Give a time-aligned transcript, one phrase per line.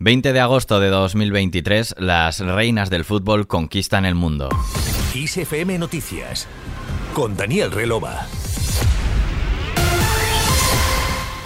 [0.00, 4.48] 20 de agosto de 2023, las reinas del fútbol conquistan el mundo.
[5.12, 6.46] ISFM Noticias
[7.14, 8.28] con Daniel Relova.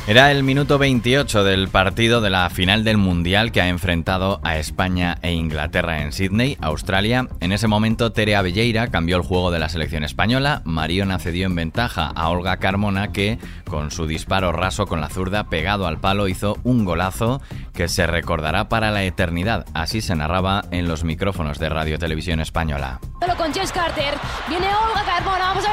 [0.04, 4.58] Era el minuto 28 del partido de la final del Mundial que ha enfrentado a
[4.58, 7.28] España e Inglaterra en Sydney, Australia.
[7.38, 10.62] En ese momento, Tere Abelleira cambió el juego de la selección española.
[10.64, 13.38] Mariona cedió en ventaja a Olga Carmona, que,
[13.70, 17.40] con su disparo raso con la zurda pegado al palo, hizo un golazo
[17.72, 19.66] que se recordará para la eternidad.
[19.72, 22.98] Así se narraba en los micrófonos de Radio Televisión Española.
[23.38, 24.14] Con Jess Carter.
[24.48, 25.46] Viene Olga Carmona.
[25.46, 25.71] Vamos a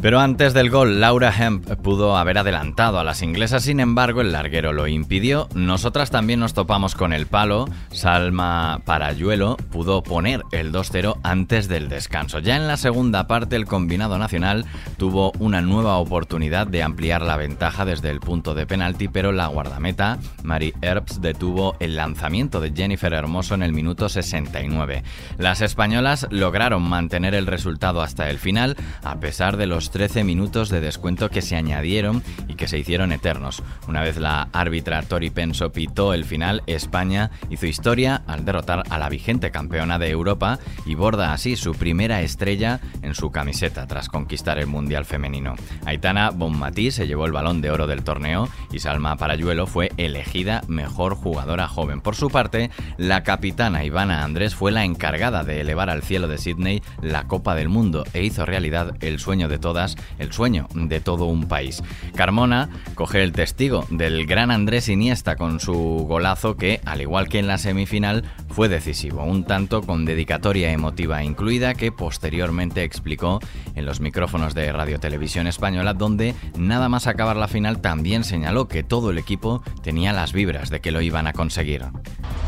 [0.00, 4.32] Pero antes del gol, Laura Hemp pudo haber adelantado a las inglesas, sin embargo, el
[4.32, 5.46] larguero lo impidió.
[5.54, 7.68] Nosotras también nos topamos con el palo.
[7.92, 12.38] Salma Parayuelo pudo poner el 2-0 antes del descanso.
[12.38, 14.64] Ya en la segunda parte, el combinado nacional
[14.96, 19.48] tuvo una nueva oportunidad de ampliar la ventaja desde el punto de penalti, pero la
[19.48, 25.02] guardameta, Mary Earps, detuvo el lanzamiento de Jennifer Hermoso en el minuto 69.
[25.36, 30.68] Las españolas lograron mantener el resultado hasta el final, a pesar de los 13 minutos
[30.68, 33.62] de descuento que se añadieron y que se hicieron eternos.
[33.88, 38.98] Una vez la árbitra Tori Penso pitó el final, España hizo historia al derrotar a
[38.98, 44.08] la vigente campeona de Europa y borda así su primera estrella en su camiseta tras
[44.08, 45.54] conquistar el Mundial Femenino.
[45.84, 50.62] Aitana Bonmatí se llevó el balón de oro del torneo y Salma Parayuelo fue elegida
[50.68, 52.00] mejor jugadora joven.
[52.00, 56.38] Por su parte, la capitana Ivana Andrés fue la encargada de elevar al cielo de
[56.38, 59.79] Sydney la Copa del Mundo e hizo realidad el sueño de todas
[60.18, 61.82] el sueño de todo un país.
[62.14, 65.74] Carmona coge el testigo del gran Andrés Iniesta con su
[66.08, 71.22] golazo que, al igual que en la semifinal, fue decisivo, un tanto con dedicatoria emotiva
[71.22, 73.40] incluida que posteriormente explicó
[73.74, 78.68] en los micrófonos de Radio Televisión Española, donde nada más acabar la final también señaló
[78.68, 81.84] que todo el equipo tenía las vibras de que lo iban a conseguir.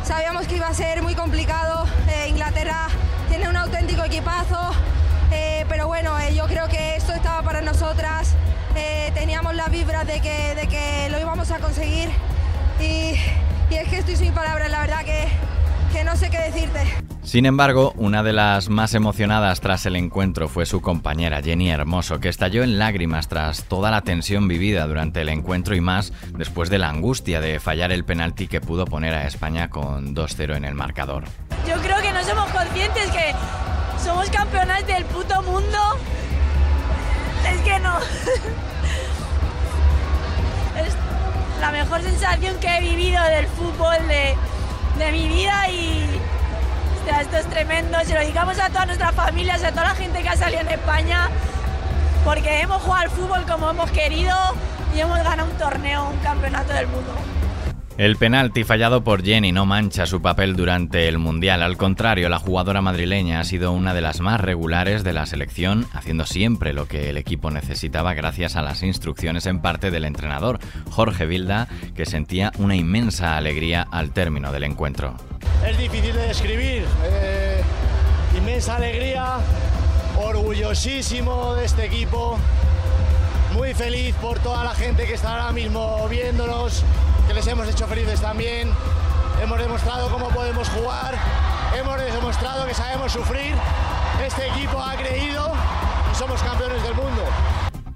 [0.04, 2.88] Sabíamos que iba a ser muy complicado, eh, Inglaterra
[3.28, 4.72] tiene un auténtico equipazo,
[6.02, 8.34] bueno, eh, yo creo que esto estaba para nosotras,
[8.74, 12.08] eh, teníamos la vibra de que, de que lo íbamos a conseguir
[12.80, 13.14] y,
[13.70, 15.28] es que estoy sin palabras, la verdad que,
[15.92, 16.80] que no sé qué decirte.
[17.22, 22.18] Sin embargo, una de las más emocionadas tras el encuentro fue su compañera Jenny Hermoso,
[22.18, 26.68] que estalló en lágrimas tras toda la tensión vivida durante el encuentro y más después
[26.68, 30.64] de la angustia de fallar el penalti que pudo poner a España con 2-0 en
[30.64, 31.24] el marcador.
[31.68, 33.32] Yo creo que no somos conscientes que
[34.02, 35.78] somos campeonas del puto mundo.
[37.48, 37.98] Es que no.
[40.84, 40.94] es
[41.60, 44.36] la mejor sensación que he vivido del fútbol de,
[45.12, 46.20] mi vida y
[47.20, 47.98] esto es tremendo.
[48.04, 50.68] Se lo dedicamos a todas nuestras familias, a toda la gente que ha salido en
[50.68, 51.28] España,
[52.24, 54.36] porque hemos jugado al fútbol como hemos querido
[54.94, 57.14] y hemos ganado un torneo, un campeonato del mundo.
[57.98, 61.62] El penalti fallado por Jenny no mancha su papel durante el Mundial.
[61.62, 65.86] Al contrario, la jugadora madrileña ha sido una de las más regulares de la selección,
[65.92, 70.58] haciendo siempre lo que el equipo necesitaba gracias a las instrucciones en parte del entrenador,
[70.90, 75.14] Jorge Vilda, que sentía una inmensa alegría al término del encuentro.
[75.64, 76.84] Es difícil de describir.
[77.04, 77.60] Eh,
[78.38, 79.36] inmensa alegría,
[80.16, 82.38] orgullosísimo de este equipo,
[83.52, 86.82] muy feliz por toda la gente que está ahora mismo viéndonos
[87.26, 88.70] que les hemos hecho felices también.
[89.42, 91.14] Hemos demostrado cómo podemos jugar,
[91.76, 93.54] hemos demostrado que sabemos sufrir.
[94.24, 95.52] Este equipo ha creído
[96.12, 97.22] y somos campeones del mundo.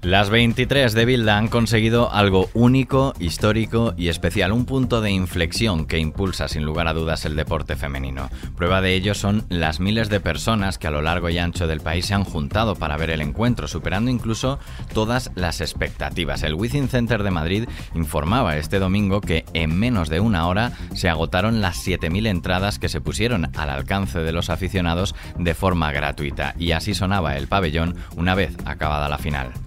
[0.03, 5.85] Las 23 de Bilda han conseguido algo único, histórico y especial, un punto de inflexión
[5.85, 8.29] que impulsa sin lugar a dudas el deporte femenino.
[8.55, 11.81] Prueba de ello son las miles de personas que a lo largo y ancho del
[11.81, 14.59] país se han juntado para ver el encuentro, superando incluso
[14.93, 16.43] todas las expectativas.
[16.43, 21.09] El Within Center de Madrid informaba este domingo que en menos de una hora se
[21.09, 26.53] agotaron las 7.000 entradas que se pusieron al alcance de los aficionados de forma gratuita
[26.59, 29.66] y así sonaba el pabellón una vez acabada la final.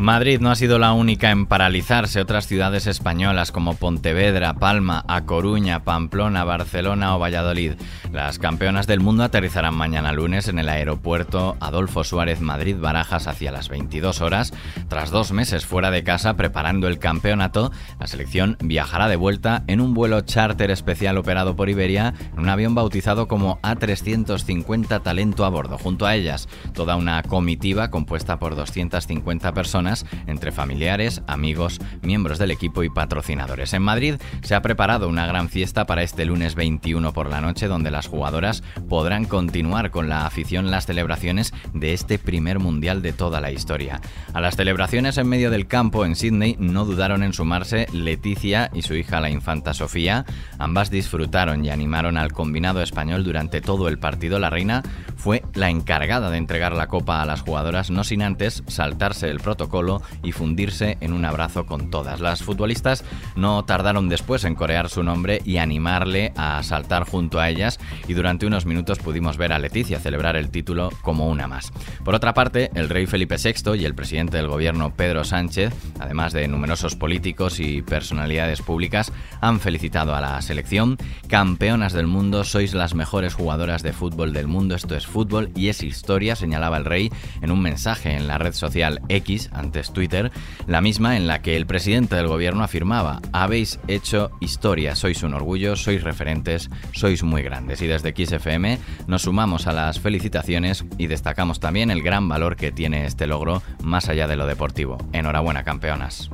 [0.00, 2.22] Madrid no ha sido la única en paralizarse.
[2.22, 7.74] Otras ciudades españolas como Pontevedra, Palma, A Coruña, Pamplona, Barcelona o Valladolid.
[8.10, 13.52] Las campeonas del mundo aterrizarán mañana lunes en el aeropuerto Adolfo Suárez Madrid Barajas hacia
[13.52, 14.54] las 22 horas.
[14.88, 19.82] Tras dos meses fuera de casa preparando el campeonato, la selección viajará de vuelta en
[19.82, 25.50] un vuelo charter especial operado por Iberia en un avión bautizado como A350 Talento a
[25.50, 25.76] bordo.
[25.76, 29.89] Junto a ellas, toda una comitiva compuesta por 250 personas
[30.26, 33.72] entre familiares, amigos, miembros del equipo y patrocinadores.
[33.74, 37.66] En Madrid se ha preparado una gran fiesta para este lunes 21 por la noche
[37.66, 43.12] donde las jugadoras podrán continuar con la afición las celebraciones de este primer mundial de
[43.12, 44.00] toda la historia.
[44.32, 48.82] A las celebraciones en medio del campo en Sydney no dudaron en sumarse Leticia y
[48.82, 50.24] su hija la infanta Sofía.
[50.58, 54.38] Ambas disfrutaron y animaron al combinado español durante todo el partido.
[54.38, 54.82] La reina
[55.16, 59.40] fue la encargada de entregar la copa a las jugadoras no sin antes saltarse el
[59.40, 59.79] protocolo
[60.22, 62.20] y fundirse en un abrazo con todas.
[62.20, 63.04] Las futbolistas
[63.36, 67.78] no tardaron después en corear su nombre y animarle a saltar junto a ellas
[68.08, 71.72] y durante unos minutos pudimos ver a Leticia celebrar el título como una más.
[72.04, 76.32] Por otra parte, el rey Felipe VI y el presidente del gobierno Pedro Sánchez, además
[76.32, 80.98] de numerosos políticos y personalidades públicas, han felicitado a la selección.
[81.28, 85.68] Campeonas del mundo, sois las mejores jugadoras de fútbol del mundo, esto es fútbol y
[85.68, 87.10] es historia, señalaba el rey
[87.42, 89.50] en un mensaje en la red social X
[89.92, 90.30] Twitter,
[90.66, 95.34] la misma en la que el presidente del gobierno afirmaba, habéis hecho historia, sois un
[95.34, 97.82] orgullo, sois referentes, sois muy grandes.
[97.82, 102.72] Y desde XFM nos sumamos a las felicitaciones y destacamos también el gran valor que
[102.72, 104.98] tiene este logro más allá de lo deportivo.
[105.12, 106.30] Enhorabuena, campeonas.